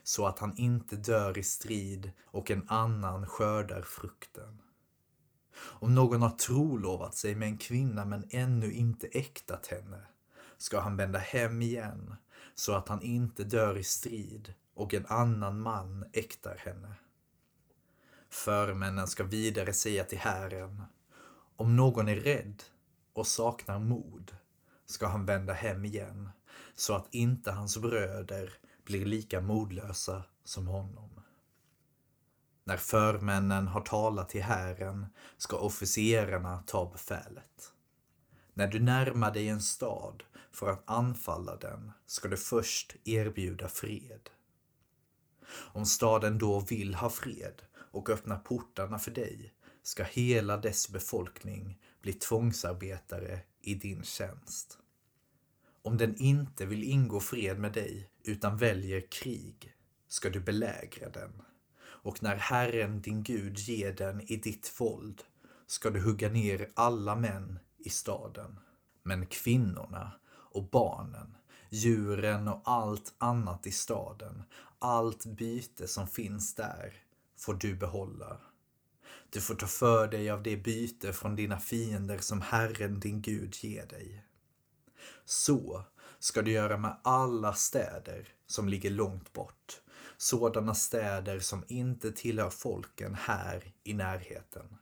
så 0.03 0.27
att 0.27 0.39
han 0.39 0.57
inte 0.57 0.97
dör 0.97 1.39
i 1.39 1.43
strid 1.43 2.13
och 2.25 2.51
en 2.51 2.69
annan 2.69 3.27
skördar 3.27 3.83
frukten. 3.83 4.59
Om 5.55 5.95
någon 5.95 6.23
har 6.23 6.31
trolovat 6.31 7.15
sig 7.15 7.35
med 7.35 7.49
en 7.49 7.59
kvinna 7.59 8.05
men 8.05 8.25
ännu 8.31 8.73
inte 8.73 9.07
äktat 9.07 9.67
henne 9.67 10.03
ska 10.59 10.81
han 10.81 10.97
vända 10.97 11.19
hem 11.19 11.63
igen 11.63 12.15
så 12.55 12.75
att 12.75 12.89
han 12.89 13.03
inte 13.03 13.45
dör 13.45 13.79
i 13.79 13.85
strid 13.85 14.55
och 14.75 14.95
en 14.95 15.07
annan 15.07 15.61
man 15.61 16.05
äktar 16.13 16.57
henne. 16.57 16.95
Förmännen 18.31 19.07
ska 19.07 19.25
vidare 19.25 19.73
säga 19.73 20.05
till 20.05 20.19
Herren, 20.19 20.83
om 21.57 21.77
någon 21.77 22.09
är 22.09 22.17
rädd 22.17 22.63
och 23.13 23.27
saknar 23.27 23.79
mod 23.79 24.37
ska 24.87 25.07
han 25.07 25.27
vända 25.27 25.53
hem 25.53 25.85
igen 25.85 26.31
så 26.75 26.95
att 26.95 27.15
inte 27.15 27.53
hans 27.53 27.79
bröder 27.79 28.53
blir 28.85 29.07
lika 29.07 29.41
modlösa 29.41 30.23
som 30.45 30.67
honom. 30.67 31.21
När 32.65 32.77
förmännen 32.77 33.69
har 33.69 33.81
talat 33.81 34.29
till 34.29 34.43
Herren 34.43 35.07
ska 35.37 35.57
officerarna 35.57 36.63
ta 36.67 36.91
befälet. 36.91 37.73
När 38.55 38.67
du 38.67 38.81
närmar 38.81 39.31
dig 39.31 39.49
en 39.49 39.61
stad 39.61 40.23
för 40.53 40.71
att 40.71 40.91
anfalla 40.91 41.57
den 41.57 41.93
ska 42.07 42.29
du 42.29 42.37
först 42.37 42.97
erbjuda 43.05 43.69
fred. 43.69 44.31
Om 45.55 45.87
staden 45.87 46.39
då 46.39 46.61
vill 46.61 46.95
ha 46.95 47.11
fred 47.11 47.63
och 47.75 48.11
öppna 48.11 48.37
portarna 48.37 48.99
för 48.99 49.11
dig 49.11 49.55
ska 49.83 50.03
hela 50.03 50.57
dess 50.57 50.89
befolkning 50.89 51.79
bli 52.03 52.13
tvångsarbetare 52.13 53.41
i 53.61 53.75
din 53.75 54.03
tjänst. 54.03 54.79
Om 55.83 55.97
den 55.97 56.17
inte 56.17 56.67
vill 56.67 56.85
ingå 56.85 57.21
fred 57.21 57.59
med 57.59 57.73
dig 57.73 58.11
utan 58.25 58.57
väljer 58.57 59.01
krig 59.01 59.75
ska 60.09 60.31
du 60.31 60.41
belägra 60.41 61.09
den. 61.11 61.43
Och 61.83 62.23
när 62.23 62.37
Herren 62.37 63.01
din 63.01 63.23
Gud 63.23 63.59
ger 63.59 63.93
den 63.93 64.21
i 64.21 64.37
ditt 64.37 64.81
våld 64.81 65.23
ska 65.67 65.91
du 65.91 66.01
hugga 66.01 66.29
ner 66.29 66.69
alla 66.75 67.17
män 67.17 67.59
i 67.79 67.91
staden. 67.91 68.59
Men 69.03 69.27
kvinnorna 69.27 70.13
och 70.55 70.71
barnen, 70.71 71.37
djuren 71.71 72.49
och 72.49 72.63
allt 72.65 73.15
annat 73.19 73.67
i 73.67 73.73
staden, 73.73 74.43
allt 74.79 75.27
byte 75.27 75.89
som 75.89 76.07
finns 76.07 76.55
där, 76.55 76.95
får 77.39 77.55
du 77.55 77.75
behålla. 77.75 78.37
Du 79.31 79.41
får 79.41 79.55
ta 79.55 79.67
för 79.67 80.09
dig 80.09 80.31
av 80.31 80.43
det 80.43 80.57
byte 80.57 81.13
från 81.13 81.37
dina 81.37 81.61
fiender 81.61 82.19
som 82.19 82.41
Herren 82.41 83.01
din 83.01 83.23
Gud 83.23 83.55
ger 83.61 83.87
dig. 83.87 84.25
Så 85.25 85.85
ska 86.19 86.43
du 86.43 86.51
göra 86.53 86.77
med 86.77 86.97
alla 87.03 87.55
städer 87.55 88.29
som 88.47 88.69
ligger 88.69 88.91
långt 88.91 89.33
bort, 89.33 89.81
sådana 90.17 90.75
städer 90.75 91.41
som 91.41 91.65
inte 91.69 92.13
tillhör 92.13 92.51
folken 92.51 93.15
här 93.15 93.73
i 93.85 93.95
närheten. 93.95 94.77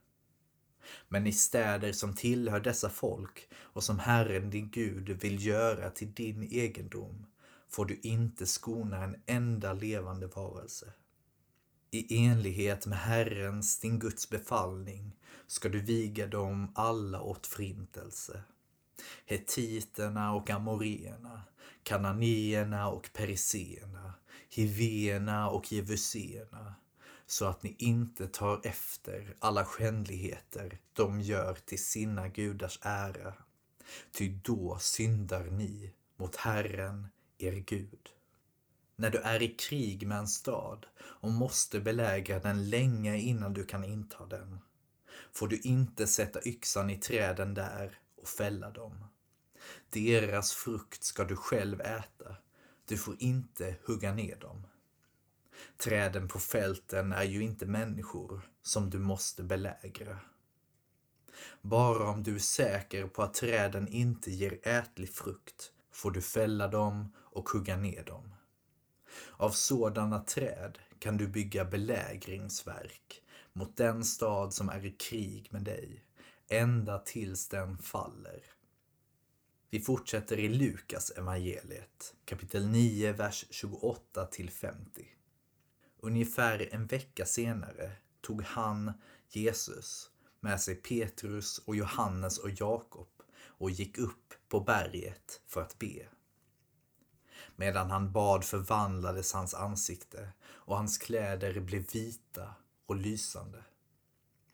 Men 1.07 1.27
i 1.27 1.33
städer 1.33 1.91
som 1.91 2.13
tillhör 2.13 2.59
dessa 2.59 2.89
folk 2.89 3.49
och 3.53 3.83
som 3.83 3.99
Herren 3.99 4.49
din 4.49 4.69
Gud 4.69 5.09
vill 5.09 5.45
göra 5.45 5.89
till 5.89 6.13
din 6.13 6.43
egendom 6.43 7.25
får 7.69 7.85
du 7.85 7.99
inte 8.03 8.45
skona 8.45 9.03
en 9.03 9.15
enda 9.25 9.73
levande 9.73 10.27
varelse. 10.27 10.93
I 11.91 12.25
enlighet 12.25 12.85
med 12.85 12.97
Herrens, 12.97 13.79
din 13.79 13.99
Guds 13.99 14.29
befallning, 14.29 15.15
ska 15.47 15.69
du 15.69 15.81
viga 15.81 16.27
dem 16.27 16.71
alla 16.75 17.21
åt 17.21 17.47
förintelse. 17.47 18.43
Hetiterna 19.25 20.33
och 20.33 20.49
amoréerna, 20.49 21.41
kananéerna 21.83 22.89
och 22.89 23.09
periséerna, 23.13 24.13
hivéerna 24.49 25.49
och 25.49 25.71
jevuséerna, 25.71 26.75
så 27.31 27.45
att 27.45 27.63
ni 27.63 27.75
inte 27.79 28.27
tar 28.27 28.61
efter 28.63 29.35
alla 29.39 29.65
skändligheter 29.65 30.79
de 30.93 31.21
gör 31.21 31.57
till 31.65 31.83
sina 31.83 32.27
gudars 32.27 32.79
ära. 32.81 33.33
Ty 34.11 34.29
då 34.43 34.77
syndar 34.79 35.43
ni 35.43 35.93
mot 36.17 36.35
Herren, 36.35 37.07
er 37.37 37.51
Gud. 37.51 38.09
När 38.95 39.09
du 39.09 39.17
är 39.17 39.41
i 39.41 39.47
krig 39.47 40.07
med 40.07 40.17
en 40.17 40.27
stad 40.27 40.85
och 40.99 41.31
måste 41.31 41.79
belägra 41.79 42.39
den 42.39 42.69
länge 42.69 43.17
innan 43.17 43.53
du 43.53 43.65
kan 43.65 43.83
inta 43.83 44.25
den, 44.25 44.59
får 45.31 45.47
du 45.47 45.59
inte 45.59 46.07
sätta 46.07 46.47
yxan 46.47 46.89
i 46.89 46.97
träden 46.97 47.53
där 47.53 47.99
och 48.15 48.27
fälla 48.27 48.69
dem. 48.69 49.05
Deras 49.89 50.53
frukt 50.53 51.03
ska 51.03 51.23
du 51.23 51.35
själv 51.35 51.81
äta, 51.81 52.35
du 52.85 52.97
får 52.97 53.15
inte 53.19 53.75
hugga 53.85 54.13
ner 54.13 54.35
dem. 54.35 54.63
Träden 55.77 56.27
på 56.27 56.39
fälten 56.39 57.11
är 57.11 57.23
ju 57.23 57.43
inte 57.43 57.65
människor 57.65 58.41
som 58.61 58.89
du 58.89 58.99
måste 58.99 59.43
belägra. 59.43 60.19
Bara 61.61 62.09
om 62.09 62.23
du 62.23 62.35
är 62.35 62.39
säker 62.39 63.07
på 63.07 63.23
att 63.23 63.33
träden 63.33 63.87
inte 63.87 64.31
ger 64.31 64.67
ätlig 64.67 65.09
frukt 65.09 65.71
får 65.91 66.11
du 66.11 66.21
fälla 66.21 66.67
dem 66.67 67.13
och 67.17 67.49
hugga 67.49 67.77
ner 67.77 68.03
dem. 68.03 68.33
Av 69.31 69.49
sådana 69.49 70.19
träd 70.19 70.79
kan 70.99 71.17
du 71.17 71.27
bygga 71.27 71.65
belägringsverk 71.65 73.21
mot 73.53 73.77
den 73.77 74.05
stad 74.05 74.53
som 74.53 74.69
är 74.69 74.85
i 74.85 74.91
krig 74.91 75.47
med 75.51 75.61
dig, 75.61 76.03
ända 76.49 76.99
tills 76.99 77.47
den 77.47 77.77
faller. 77.77 78.43
Vi 79.69 79.79
fortsätter 79.79 80.39
i 80.39 80.49
Lukas 80.49 81.09
evangeliet, 81.09 82.15
kapitel 82.25 82.67
9, 82.67 83.11
vers 83.11 83.45
28 83.49 84.25
till 84.25 84.49
50. 84.49 85.07
Ungefär 86.03 86.73
en 86.73 86.87
vecka 86.87 87.25
senare 87.25 87.91
tog 88.21 88.43
han, 88.43 88.93
Jesus, 89.29 90.09
med 90.39 90.61
sig 90.61 90.75
Petrus 90.75 91.57
och 91.57 91.75
Johannes 91.75 92.37
och 92.37 92.49
Jakob 92.49 93.07
och 93.43 93.71
gick 93.71 93.97
upp 93.97 94.33
på 94.49 94.59
berget 94.59 95.41
för 95.47 95.61
att 95.61 95.79
be. 95.79 96.07
Medan 97.55 97.91
han 97.91 98.11
bad 98.11 98.43
förvandlades 98.43 99.33
hans 99.33 99.53
ansikte 99.53 100.29
och 100.43 100.77
hans 100.77 100.97
kläder 100.97 101.59
blev 101.59 101.91
vita 101.91 102.55
och 102.85 102.95
lysande. 102.95 103.63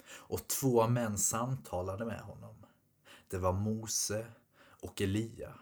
Och 0.10 0.48
två 0.48 0.88
män 0.88 1.18
samtalade 1.18 2.06
med 2.06 2.22
honom. 2.22 2.66
Det 3.28 3.38
var 3.38 3.54
Mose 3.54 4.26
och 4.60 5.02
Elia 5.02 5.54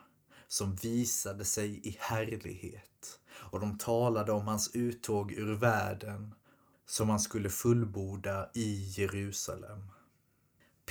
som 0.47 0.75
visade 0.75 1.45
sig 1.45 1.87
i 1.87 1.97
härlighet 1.99 3.19
och 3.51 3.59
de 3.59 3.77
talade 3.77 4.31
om 4.31 4.47
hans 4.47 4.75
uttåg 4.75 5.31
ur 5.31 5.55
världen 5.55 6.35
som 6.85 7.09
han 7.09 7.19
skulle 7.19 7.49
fullborda 7.49 8.49
i 8.53 8.91
Jerusalem. 8.97 9.91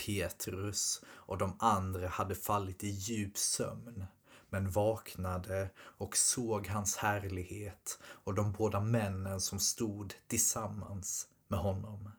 Petrus 0.06 1.04
och 1.06 1.38
de 1.38 1.56
andra 1.58 2.08
hade 2.08 2.34
fallit 2.34 2.84
i 2.84 2.88
djup 2.88 3.38
sömn 3.38 4.04
men 4.50 4.70
vaknade 4.70 5.70
och 5.78 6.16
såg 6.16 6.66
hans 6.66 6.96
härlighet 6.96 7.98
och 8.04 8.34
de 8.34 8.52
båda 8.52 8.80
männen 8.80 9.40
som 9.40 9.58
stod 9.60 10.14
tillsammans 10.26 11.28
med 11.48 11.58
honom. 11.58 12.10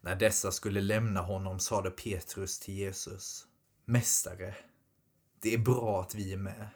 När 0.00 0.16
dessa 0.16 0.52
skulle 0.52 0.80
lämna 0.80 1.20
honom 1.20 1.58
sade 1.58 1.90
Petrus 1.90 2.58
till 2.58 2.74
Jesus 2.74 3.46
Mästare, 3.84 4.54
det 5.40 5.54
är 5.54 5.58
bra 5.58 6.00
att 6.00 6.14
vi 6.14 6.32
är 6.32 6.36
med. 6.36 6.68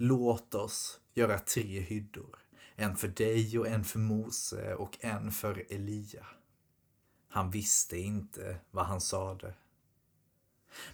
Låt 0.00 0.54
oss 0.54 1.00
göra 1.14 1.38
tre 1.38 1.80
hyddor. 1.80 2.38
En 2.76 2.96
för 2.96 3.08
dig 3.08 3.58
och 3.58 3.68
en 3.68 3.84
för 3.84 3.98
Mose 3.98 4.74
och 4.74 5.04
en 5.04 5.32
för 5.32 5.64
Elia. 5.68 6.26
Han 7.28 7.50
visste 7.50 7.98
inte 7.98 8.60
vad 8.70 8.86
han 8.86 9.00
sade. 9.00 9.54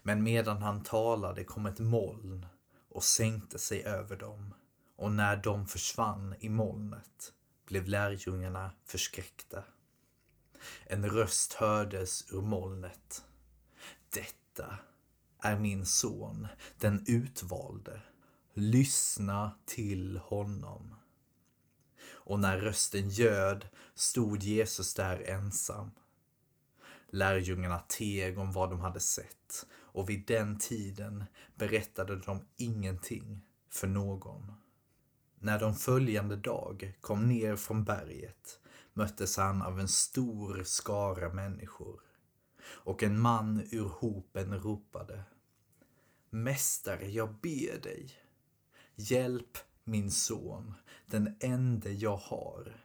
Men 0.02 0.23
medan 0.23 0.62
han 0.62 0.82
talade 0.82 1.44
kom 1.44 1.66
ett 1.66 1.78
moln 1.78 2.46
och 2.88 3.04
sänkte 3.04 3.58
sig 3.58 3.84
över 3.84 4.16
dem 4.16 4.54
och 4.96 5.12
när 5.12 5.37
de 5.37 5.66
försvann 5.66 6.34
i 6.40 6.49
molnet 6.49 7.32
blev 7.66 7.87
lärjungarna 7.87 8.70
förskräckta. 8.84 9.64
En 10.87 11.11
röst 11.11 11.52
hördes 11.52 12.32
ur 12.32 12.42
molnet. 12.42 13.25
Detta 14.11 14.78
är 15.38 15.58
min 15.58 15.87
son, 15.87 16.46
den 16.78 17.04
utvalde. 17.06 18.00
Lyssna 18.56 19.52
till 19.64 20.16
honom. 20.16 20.94
Och 22.06 22.40
när 22.40 22.58
rösten 22.58 23.08
göd 23.08 23.66
stod 23.94 24.42
Jesus 24.42 24.94
där 24.94 25.30
ensam. 25.30 25.90
Lärjungarna 27.08 27.78
teg 27.78 28.38
om 28.38 28.52
vad 28.52 28.70
de 28.70 28.80
hade 28.80 29.00
sett 29.00 29.66
och 29.73 30.11
vid 30.11 30.26
den 30.26 30.58
tiden 30.58 31.25
berättade 31.54 32.16
de 32.16 32.40
ingenting 32.56 33.40
för 33.70 33.87
någon. 33.87 34.52
När 35.38 35.61
de 35.61 35.75
följande 35.75 36.37
dag 36.37 36.99
kom 37.00 37.28
ner 37.28 37.56
från 37.56 37.84
berget 37.84 38.61
möttes 38.92 39.37
han 39.37 39.62
av 39.62 39.80
en 39.80 39.88
stor 39.88 40.62
skara 40.64 41.32
människor 41.32 42.00
och 42.64 43.02
en 43.02 43.20
man 43.20 43.68
ur 43.70 43.88
hopen 43.88 44.61
ropade 44.61 45.25
Mästare, 46.30 47.08
jag 47.08 47.34
ber 47.34 47.80
dig. 47.80 48.23
Hjälp 48.96 49.58
min 49.84 50.10
son, 50.10 50.74
den 51.06 51.36
ende 51.40 51.92
jag 51.92 52.16
har. 52.16 52.80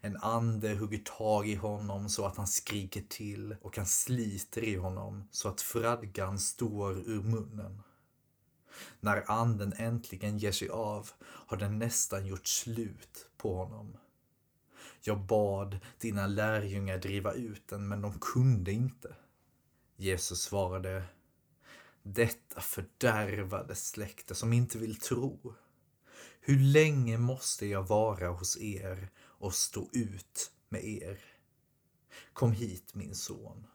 En 0.00 0.16
ande 0.16 0.74
hugger 0.74 0.98
tag 0.98 1.48
i 1.48 1.54
honom 1.54 2.08
så 2.08 2.26
att 2.26 2.36
han 2.36 2.46
skriker 2.46 3.02
till 3.08 3.56
och 3.62 3.76
han 3.76 3.86
sliter 3.86 4.64
i 4.64 4.76
honom 4.76 5.28
så 5.30 5.48
att 5.48 5.60
fradgan 5.60 6.38
står 6.38 6.92
ur 6.92 7.22
munnen. 7.22 7.82
När 9.00 9.30
anden 9.30 9.72
äntligen 9.72 10.38
ger 10.38 10.52
sig 10.52 10.68
av 10.68 11.10
har 11.22 11.56
den 11.56 11.78
nästan 11.78 12.26
gjort 12.26 12.46
slut 12.46 13.30
på 13.36 13.54
honom. 13.56 13.96
Jag 15.02 15.20
bad 15.20 15.78
dina 15.98 16.26
lärjungar 16.26 16.98
driva 16.98 17.32
ut 17.32 17.68
den, 17.68 17.88
men 17.88 18.00
de 18.00 18.18
kunde 18.20 18.72
inte. 18.72 19.16
Jesus 19.96 20.42
svarade 20.42 21.04
detta 22.06 22.60
fördärvade 22.60 23.74
släkte 23.74 24.34
som 24.34 24.52
inte 24.52 24.78
vill 24.78 24.96
tro. 24.96 25.54
Hur 26.40 26.58
länge 26.58 27.18
måste 27.18 27.66
jag 27.66 27.88
vara 27.88 28.28
hos 28.28 28.56
er 28.60 29.08
och 29.18 29.54
stå 29.54 29.88
ut 29.92 30.52
med 30.68 30.84
er? 30.84 31.18
Kom 32.32 32.52
hit 32.52 32.94
min 32.94 33.14
son. 33.14 33.66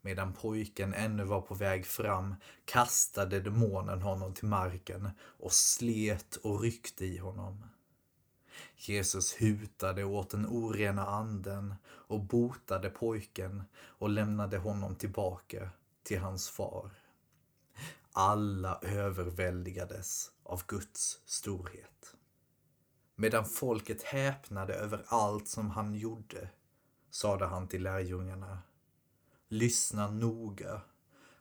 Medan 0.00 0.32
pojken 0.32 0.94
ännu 0.94 1.24
var 1.24 1.40
på 1.40 1.54
väg 1.54 1.86
fram 1.86 2.34
kastade 2.64 3.40
demonen 3.40 4.02
honom 4.02 4.34
till 4.34 4.48
marken 4.48 5.10
och 5.20 5.52
slet 5.52 6.36
och 6.36 6.60
ryckte 6.60 7.06
i 7.06 7.18
honom. 7.18 7.66
Jesus 8.76 9.34
hutade 9.40 10.04
åt 10.04 10.30
den 10.30 10.46
orena 10.46 11.06
anden 11.06 11.74
och 11.86 12.20
botade 12.20 12.90
pojken 12.90 13.62
och 13.76 14.08
lämnade 14.10 14.58
honom 14.58 14.94
tillbaka 14.94 15.70
till 16.02 16.20
hans 16.20 16.48
far. 16.48 17.03
Alla 18.16 18.78
överväldigades 18.82 20.30
av 20.42 20.62
Guds 20.66 21.20
storhet. 21.24 22.16
Medan 23.16 23.44
folket 23.44 24.02
häpnade 24.02 24.74
över 24.74 25.04
allt 25.06 25.48
som 25.48 25.70
han 25.70 25.94
gjorde 25.94 26.50
sade 27.10 27.46
han 27.46 27.68
till 27.68 27.82
lärjungarna 27.82 28.58
Lyssna 29.48 30.10
noga 30.10 30.80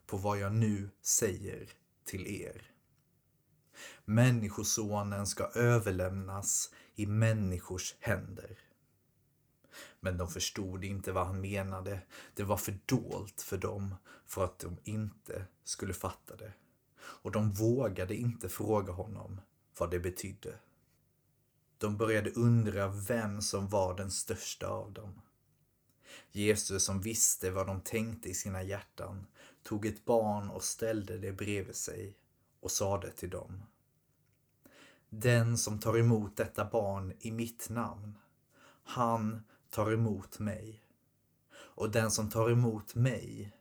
på 0.06 0.18
vad 0.18 0.40
jag 0.40 0.54
nu 0.54 0.90
säger 1.02 1.70
till 2.04 2.28
er. 2.28 2.72
Människosonen 4.06 5.28
ska 5.28 5.44
överlämnas 5.44 6.74
i 6.96 7.06
människors 7.06 7.96
händer. 8.00 8.60
Men 10.00 10.18
de 10.18 10.28
förstod 10.28 10.84
inte 10.84 11.12
vad 11.12 11.28
han 11.28 11.42
menade. 11.42 12.00
Det 12.34 12.44
var 12.44 12.58
för 12.58 12.80
dolt 12.86 13.42
för 13.42 13.58
dem 13.58 13.96
för 14.26 14.44
att 14.46 14.60
de 14.60 14.78
inte 14.84 15.46
skulle 15.64 15.94
fatta 15.94 16.36
det. 16.36 16.54
Och 17.06 17.32
de 17.32 17.52
vågade 17.52 18.16
inte 18.16 18.50
fråga 18.50 18.94
honom 18.94 19.42
vad 19.78 19.92
det 19.92 20.00
betydde. 20.00 20.56
De 21.78 21.98
började 21.98 22.32
undra 22.32 22.88
vem 22.88 23.42
som 23.42 23.68
var 23.68 23.98
den 23.98 24.12
största 24.12 24.68
av 24.68 24.94
dem. 24.94 25.22
Jesus 26.32 26.84
som 26.84 27.02
visste 27.02 27.52
vad 27.52 27.68
de 27.68 27.82
tänkte 27.82 28.30
i 28.30 28.34
sina 28.34 28.63
hjärtan 28.63 29.26
tog 29.63 29.86
ett 29.86 30.06
barn 30.06 30.50
och 30.50 30.63
ställde 30.63 31.18
det 31.18 31.32
bredvid 31.32 31.76
sig 31.76 32.18
och 32.60 32.72
sade 32.72 33.12
till 33.12 33.30
dem. 33.30 33.63
Den 35.10 35.58
som 35.58 35.80
tar 35.80 35.98
emot 35.98 36.38
detta 36.38 36.66
barn 36.66 37.13
i 37.20 37.32
mitt 37.32 37.70
namn, 37.70 38.18
han 38.84 39.44
tar 39.70 39.92
emot 39.92 40.39
mig. 40.39 40.84
Och 41.54 41.92
den 41.92 42.12
som 42.12 42.30
tar 42.30 42.50
emot 42.50 42.96
mig, 42.96 43.58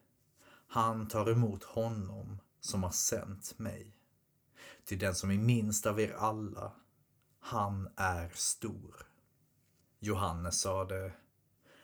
han 0.67 1.09
tar 1.09 1.31
emot 1.31 1.65
honom 1.65 2.39
som 2.63 2.83
har 2.83 2.91
sänt 2.91 3.59
mig. 3.59 3.97
Till 4.85 4.99
den 4.99 5.15
som 5.15 5.31
är 5.31 5.39
minst 5.39 5.87
av 5.87 6.01
er 6.01 6.13
alla, 6.13 6.73
han 7.39 7.89
är 7.97 8.29
stor. 8.35 9.07
Johannes 10.01 10.61
sade 10.61 11.13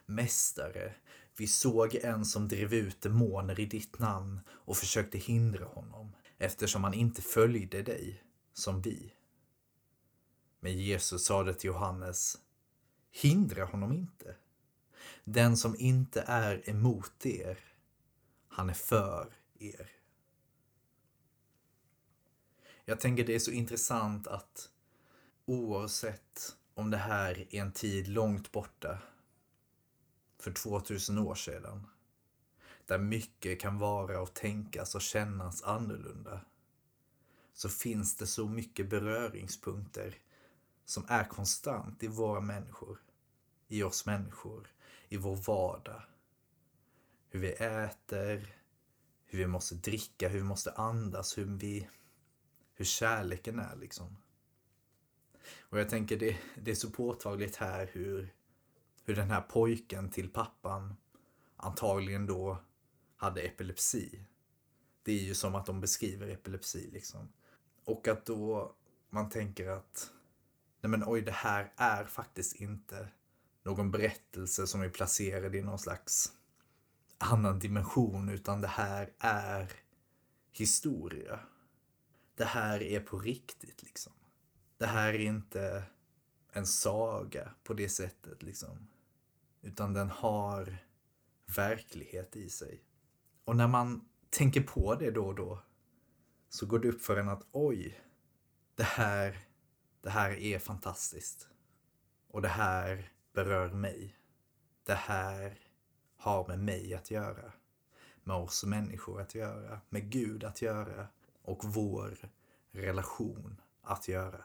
Mästare, 0.07 0.95
vi 1.37 1.47
såg 1.47 1.95
en 1.95 2.25
som 2.25 2.49
drev 2.49 2.75
ut 2.75 3.01
demoner 3.01 3.61
i 3.61 3.67
ditt 3.67 3.99
namn 3.99 4.41
och 4.51 4.77
försökte 4.77 5.19
hindra 5.19 5.65
honom 5.65 6.13
eftersom 6.39 6.85
han 6.85 6.95
inte 6.95 7.23
följde 7.23 7.83
dig 7.83 8.23
som 8.53 8.83
vi. 8.83 9.13
Men 10.61 10.79
Jesus 10.79 11.25
sade 11.25 11.55
till 11.55 11.69
Johannes 11.69 12.39
Hindra 13.11 13.65
honom 13.65 13.93
inte. 13.93 14.37
Den 15.25 15.57
som 15.57 15.77
inte 15.79 16.25
är 16.27 16.71
emot 16.71 17.27
er, 17.27 17.59
han 18.49 18.71
är 18.71 18.75
för 18.75 19.33
er. 19.59 19.98
Jag 22.89 23.01
tänker 23.01 23.25
det 23.25 23.35
är 23.35 23.39
så 23.39 23.51
intressant 23.51 24.27
att 24.27 24.71
oavsett 25.45 26.57
om 26.75 26.91
det 26.91 26.97
här 26.97 27.55
är 27.55 27.61
en 27.61 27.73
tid 27.73 28.09
långt 28.09 28.53
borta 28.53 28.99
för 30.39 30.53
2000 30.53 31.19
år 31.19 31.35
sedan. 31.35 31.87
Där 32.87 32.99
mycket 32.99 33.61
kan 33.61 33.79
vara 33.79 34.21
och 34.21 34.35
tänkas 34.35 34.95
och 34.95 35.03
kännas 35.03 35.63
annorlunda. 35.63 36.41
Så 37.53 37.69
finns 37.69 38.17
det 38.17 38.27
så 38.27 38.49
mycket 38.49 38.91
beröringspunkter 38.91 40.15
som 40.85 41.05
är 41.09 41.25
konstant 41.25 42.03
i 42.03 42.07
våra 42.07 42.41
människor. 42.41 42.99
I 43.67 43.83
oss 43.83 44.07
människor. 44.07 44.69
I 45.09 45.17
vår 45.17 45.37
vardag. 45.37 46.03
Hur 47.29 47.41
vi 47.41 47.53
äter, 47.53 48.57
hur 49.25 49.39
vi 49.39 49.47
måste 49.47 49.75
dricka, 49.75 50.29
hur 50.29 50.39
vi 50.39 50.45
måste 50.45 50.73
andas, 50.73 51.39
hur 51.39 51.45
vi... 51.45 51.89
Hur 52.79 52.85
kärleken 52.85 53.59
är 53.59 53.77
liksom. 53.77 54.17
Och 55.61 55.79
jag 55.79 55.89
tänker 55.89 56.17
det, 56.17 56.39
det 56.57 56.71
är 56.71 56.75
så 56.75 56.91
påtagligt 56.91 57.57
här 57.57 57.91
hur 57.93 58.35
hur 59.05 59.17
den 59.17 59.31
här 59.31 59.41
pojken 59.41 60.11
till 60.11 60.31
pappan 60.31 60.97
antagligen 61.57 62.27
då 62.27 62.59
hade 63.17 63.41
epilepsi. 63.41 64.25
Det 65.03 65.13
är 65.13 65.23
ju 65.23 65.35
som 65.35 65.55
att 65.55 65.67
de 65.67 65.81
beskriver 65.81 66.29
epilepsi 66.29 66.91
liksom. 66.91 67.29
Och 67.85 68.09
att 68.09 68.27
då 68.27 68.75
man 69.11 69.31
tänker 69.31 69.69
att 69.69 70.11
nej 70.81 70.91
men 70.91 71.05
oj, 71.07 71.21
det 71.21 71.33
här 71.33 71.73
är 71.77 72.05
faktiskt 72.05 72.57
inte 72.57 73.09
någon 73.63 73.91
berättelse 73.91 74.67
som 74.67 74.83
är 74.83 74.89
placerad 74.89 75.55
i 75.55 75.63
någon 75.63 75.79
slags 75.79 76.33
annan 77.19 77.59
dimension, 77.59 78.29
utan 78.29 78.61
det 78.61 78.69
här 78.69 79.13
är 79.19 79.73
historia. 80.53 81.41
Det 82.39 82.45
här 82.45 82.83
är 82.83 83.01
på 83.01 83.19
riktigt 83.19 83.83
liksom. 83.83 84.13
Det 84.77 84.87
här 84.87 85.15
är 85.15 85.19
inte 85.19 85.83
en 86.53 86.67
saga 86.67 87.55
på 87.65 87.75
det 87.75 87.89
sättet 87.89 88.43
liksom. 88.43 88.89
Utan 89.63 89.93
den 89.93 90.11
har 90.11 90.79
verklighet 91.57 92.37
i 92.37 92.51
sig. 92.51 92.83
Och 93.45 93.57
när 93.57 93.69
man 93.69 94.09
tänker 94.31 94.63
på 94.63 94.95
det 94.95 95.11
då 95.11 95.27
och 95.27 95.35
då 95.35 95.63
så 96.49 96.67
går 96.67 96.79
det 96.79 96.89
upp 96.89 97.03
för 97.03 97.17
en 97.17 97.29
att 97.29 97.47
oj, 97.53 98.01
det 98.75 98.83
här, 98.83 99.39
det 100.01 100.11
här 100.11 100.31
är 100.31 100.59
fantastiskt. 100.59 101.49
Och 102.29 102.43
det 102.43 102.49
här 102.49 103.13
berör 103.33 103.73
mig. 103.73 104.17
Det 104.85 104.95
här 104.95 105.59
har 106.17 106.49
med 106.49 106.59
mig 106.59 106.95
att 106.95 107.11
göra. 107.11 107.53
med 108.25 108.37
oss 108.37 108.65
människor 108.65 109.21
att 109.21 109.35
göra, 109.35 109.81
med 109.89 110.11
Gud 110.11 110.45
att 110.45 110.63
göra 110.63 111.09
och 111.49 111.65
vår 111.65 112.31
relation 112.71 113.61
att 113.83 114.09
göra. 114.09 114.45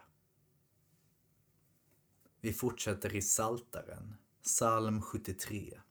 Vi 2.42 2.54
fortsätter 2.54 3.16
i 3.16 3.22
Saltaren, 3.22 4.16
psalm 4.44 5.02
73. 5.02 5.82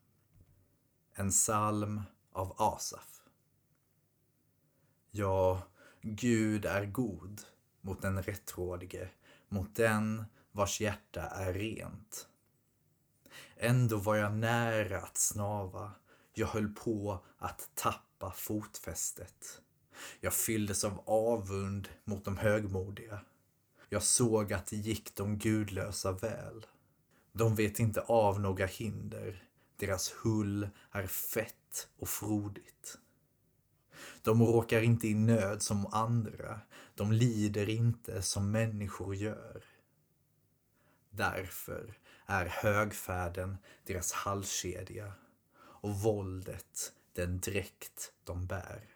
En 1.15 1.31
psalm 1.31 2.03
av 2.33 2.55
Asaf. 2.59 3.23
Ja, 5.11 5.63
Gud 6.01 6.65
är 6.65 6.87
god 6.87 7.41
mot 7.81 8.03
den 8.03 8.23
rättrådige, 8.23 9.11
mot 9.49 9.75
den 9.75 10.25
vars 10.53 10.81
hjärta 10.81 11.23
är 11.23 11.53
rent. 11.53 12.29
Ändå 13.57 13.97
var 13.97 14.17
jag 14.17 14.33
nära 14.33 15.01
att 15.01 15.17
snava, 15.17 15.93
jag 16.35 16.47
höll 16.47 16.69
på 16.69 17.25
att 17.39 17.71
tappa 17.75 18.33
fotfästet. 18.33 19.62
Jag 20.21 20.35
fylldes 20.35 20.85
av 20.85 21.03
avund 21.07 21.89
mot 22.05 22.25
de 22.25 22.37
högmodiga. 22.37 23.21
Jag 23.89 24.03
såg 24.03 24.53
att 24.53 24.67
det 24.67 24.77
gick 24.77 25.15
de 25.15 25.39
gudlösa 25.39 26.13
väl. 26.13 26.67
De 27.33 27.55
vet 27.55 27.79
inte 27.79 28.01
av 28.01 28.41
några 28.41 28.67
hinder. 28.67 29.45
Deras 29.77 30.15
hull 30.23 30.69
är 30.91 31.07
fett 31.07 31.89
och 31.99 32.09
frodigt. 32.09 32.99
De 34.23 34.43
råkar 34.43 34.83
inte 34.83 35.09
i 35.09 35.15
nöd 35.15 35.63
som 35.63 35.87
andra. 35.87 36.61
De 36.95 37.13
lider 37.13 37.69
inte 37.69 38.23
som 38.23 38.51
människor 38.51 39.15
gör. 39.15 39.65
Därför 41.11 41.99
är 42.27 42.47
högfärden 42.47 43.57
deras 43.85 44.13
halskedja 44.13 45.13
och 45.59 45.95
våldet 45.95 46.93
den 47.13 47.41
dräkt 47.41 48.13
de 48.25 48.47
bär. 48.47 48.89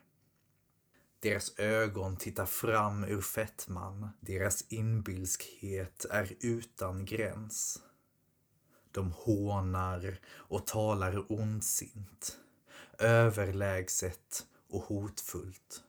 Deras 1.20 1.58
ögon 1.58 2.16
tittar 2.16 2.46
fram 2.46 3.04
ur 3.04 3.20
fettman, 3.20 4.08
deras 4.20 4.64
inbilskhet 4.68 6.04
är 6.10 6.36
utan 6.40 7.04
gräns. 7.04 7.82
De 8.92 9.12
hånar 9.12 10.20
och 10.26 10.66
talar 10.66 11.32
ondsint, 11.32 12.38
överlägset 12.98 14.46
och 14.68 14.82
hotfullt. 14.82 15.82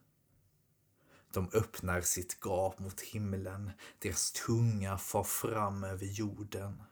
De 1.34 1.50
öppnar 1.54 2.02
sitt 2.02 2.38
gap 2.42 2.80
mot 2.80 3.02
himlen, 3.02 3.72
deras 4.00 4.32
tunga 4.32 4.98
far 4.98 5.24
fram 5.24 5.84
över 5.84 6.06
jorden. 6.06 6.84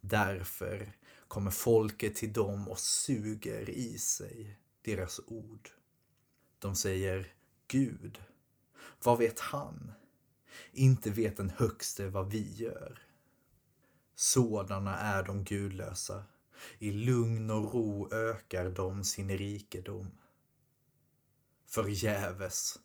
Därför 0.00 0.92
kommer 1.28 1.50
folket 1.50 2.14
till 2.14 2.32
dem 2.32 2.68
och 2.68 2.78
suger 2.78 3.70
i 3.70 3.98
sig 3.98 4.58
deras 4.82 5.20
ord. 5.26 5.70
De 6.58 6.76
säger 6.76 7.32
Gud, 7.68 8.22
vad 9.02 9.18
vet 9.18 9.40
han? 9.40 9.92
Inte 10.72 11.10
vet 11.10 11.36
den 11.36 11.50
högste 11.50 12.08
vad 12.08 12.30
vi 12.30 12.52
gör. 12.54 13.02
Sådana 14.14 14.98
är 14.98 15.22
de 15.22 15.44
gudlösa. 15.44 16.24
I 16.78 16.92
lugn 16.92 17.50
och 17.50 17.74
ro 17.74 18.12
ökar 18.12 18.70
de 18.70 19.04
sin 19.04 19.38
rikedom. 19.38 20.10
Förgäves 21.66 22.78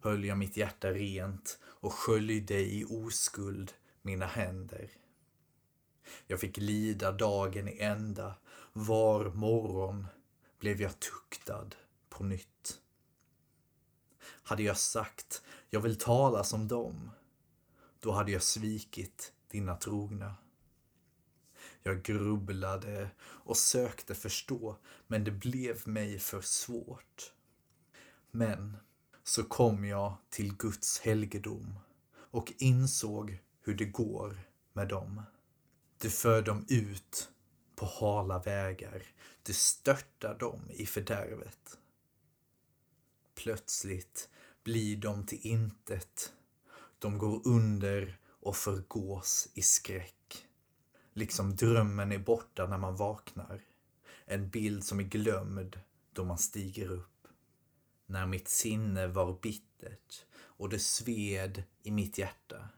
höll 0.00 0.24
jag 0.24 0.38
mitt 0.38 0.56
hjärta 0.56 0.90
rent 0.90 1.58
och 1.62 1.92
sköljde 1.92 2.60
i 2.60 2.84
oskuld 2.84 3.72
mina 4.02 4.26
händer. 4.26 4.90
Jag 6.26 6.40
fick 6.40 6.56
lida 6.56 7.12
dagen 7.12 7.68
i 7.68 7.78
ända. 7.80 8.34
Var 8.72 9.30
morgon 9.30 10.06
blev 10.58 10.80
jag 10.80 11.00
tuktad 11.00 11.68
på 12.08 12.24
nytt. 12.24 12.80
Hade 14.48 14.62
jag 14.62 14.76
sagt 14.76 15.42
jag 15.70 15.80
vill 15.80 15.98
tala 15.98 16.44
som 16.44 16.68
dem, 16.68 17.10
då 18.00 18.12
hade 18.12 18.32
jag 18.32 18.42
svikit 18.42 19.32
dina 19.50 19.76
trogna. 19.76 20.34
Jag 21.82 22.02
grubblade 22.02 23.10
och 23.20 23.56
sökte 23.56 24.14
förstå, 24.14 24.76
men 25.06 25.24
det 25.24 25.30
blev 25.30 25.88
mig 25.88 26.18
för 26.18 26.40
svårt. 26.40 27.32
Men 28.30 28.76
så 29.24 29.44
kom 29.44 29.84
jag 29.84 30.16
till 30.30 30.56
Guds 30.56 31.00
helgedom 31.00 31.78
och 32.14 32.52
insåg 32.58 33.38
hur 33.60 33.74
det 33.74 33.84
går 33.84 34.40
med 34.72 34.88
dem. 34.88 35.22
Du 35.98 36.10
för 36.10 36.42
dem 36.42 36.66
ut 36.68 37.30
på 37.76 37.86
hala 37.86 38.38
vägar. 38.38 39.02
Du 39.42 39.52
störtar 39.52 40.38
dem 40.38 40.70
i 40.70 40.86
fördärvet. 40.86 41.78
Plötsligt 43.34 44.28
blir 44.68 44.96
de 44.96 45.26
till 45.26 45.46
intet. 45.46 46.32
De 46.98 47.18
går 47.18 47.48
under 47.48 48.18
och 48.28 48.56
förgås 48.56 49.48
i 49.54 49.62
skräck. 49.62 50.46
Liksom 51.12 51.56
drömmen 51.56 52.12
är 52.12 52.18
borta 52.18 52.66
när 52.66 52.78
man 52.78 52.96
vaknar. 52.96 53.60
En 54.24 54.48
bild 54.48 54.84
som 54.84 55.00
är 55.00 55.04
glömd 55.04 55.80
då 56.12 56.24
man 56.24 56.38
stiger 56.38 56.90
upp. 56.90 57.26
När 58.06 58.26
mitt 58.26 58.48
sinne 58.48 59.06
var 59.06 59.38
bittert 59.42 60.24
och 60.34 60.68
det 60.68 60.78
sved 60.78 61.62
i 61.82 61.90
mitt 61.90 62.18
hjärta 62.18 62.68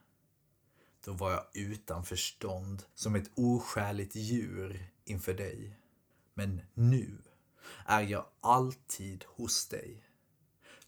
då 1.05 1.13
var 1.13 1.31
jag 1.31 1.47
utan 1.53 2.05
förstånd 2.05 2.83
som 2.95 3.15
ett 3.15 3.31
oskäligt 3.35 4.17
djur 4.17 4.91
inför 5.05 5.35
dig. 5.35 5.79
Men 6.35 6.61
nu 6.75 7.19
är 7.87 8.03
jag 8.03 8.27
alltid 8.41 9.25
hos 9.25 9.69
dig. 9.69 10.10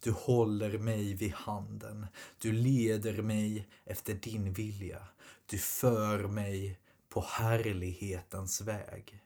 Du 0.04 0.10
håller 0.10 0.78
mig 0.78 1.14
vid 1.14 1.32
handen. 1.32 2.06
Du 2.38 2.52
leder 2.52 3.22
mig 3.22 3.68
efter 3.84 4.14
din 4.14 4.52
vilja. 4.52 5.08
Du 5.46 5.58
för 5.58 6.28
mig 6.28 6.78
på 7.08 7.20
härlighetens 7.20 8.60
väg. 8.60 9.22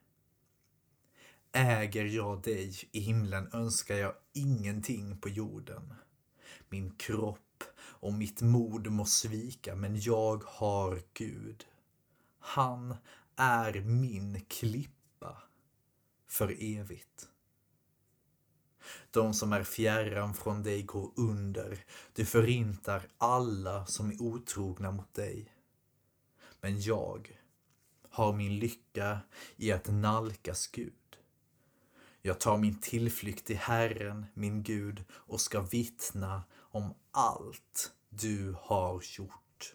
Äger 1.52 2.04
jag 2.04 2.42
dig 2.42 2.74
i 2.92 3.00
himlen 3.00 3.48
önskar 3.52 3.94
jag 3.94 4.14
ingenting 4.32 5.18
på 5.18 5.28
jorden. 5.28 5.94
Min 6.68 6.90
kropp 6.90 7.64
och 7.78 8.12
mitt 8.12 8.42
mod 8.42 8.86
må 8.86 9.04
svika, 9.04 9.74
men 9.74 10.00
jag 10.00 10.44
har 10.44 11.02
Gud. 11.12 11.66
Han 12.38 12.96
är 13.36 13.80
min 13.80 14.40
klippa 14.48 15.42
för 16.28 16.56
evigt. 16.60 17.28
De 19.10 19.34
som 19.34 19.52
är 19.52 19.64
fjärran 19.64 20.34
från 20.34 20.62
dig 20.62 20.82
går 20.82 21.10
under. 21.16 21.84
Du 22.12 22.24
förintar 22.24 23.02
alla 23.18 23.86
som 23.86 24.10
är 24.10 24.22
otrogna 24.22 24.90
mot 24.90 25.14
dig. 25.14 25.52
Men 26.60 26.80
jag 26.80 27.38
har 28.10 28.32
min 28.32 28.58
lycka 28.58 29.20
i 29.56 29.72
att 29.72 29.88
nalkas 29.88 30.66
Gud. 30.66 30.92
Jag 32.22 32.40
tar 32.40 32.58
min 32.58 32.80
tillflykt 32.80 33.46
till 33.46 33.56
Herren, 33.56 34.26
min 34.34 34.62
Gud, 34.62 35.04
och 35.10 35.40
ska 35.40 35.60
vittna 35.60 36.42
om 36.54 36.94
allt 37.10 37.92
du 38.08 38.56
har 38.60 39.02
gjort. 39.18 39.74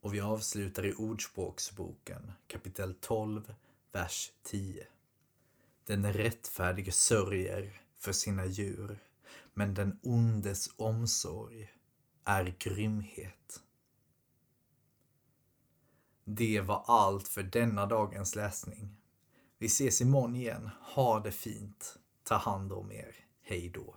Och 0.00 0.14
vi 0.14 0.20
avslutar 0.20 0.86
i 0.86 0.94
Ordspråksboken 0.94 2.32
kapitel 2.46 2.94
12, 2.94 3.54
vers 3.92 4.32
10. 4.42 4.86
Den 5.88 6.12
rättfärdige 6.12 6.92
sörjer 6.92 7.80
för 7.98 8.12
sina 8.12 8.46
djur, 8.46 8.98
men 9.54 9.74
den 9.74 9.98
ondes 10.02 10.70
omsorg 10.76 11.72
är 12.24 12.56
grymhet. 12.58 13.62
Det 16.24 16.60
var 16.60 16.84
allt 16.86 17.28
för 17.28 17.42
denna 17.42 17.86
dagens 17.86 18.34
läsning. 18.34 18.96
Vi 19.58 19.66
ses 19.66 20.00
imorgon 20.00 20.36
igen. 20.36 20.70
Ha 20.94 21.20
det 21.20 21.32
fint. 21.32 21.98
Ta 22.24 22.34
hand 22.34 22.72
om 22.72 22.92
er. 22.92 23.16
Hej 23.42 23.68
då. 23.68 23.94